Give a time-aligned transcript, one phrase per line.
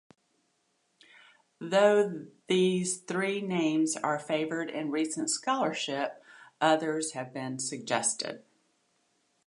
[1.59, 6.23] Though these three names are favored in recent scholarship,
[6.59, 8.43] others have been suggested.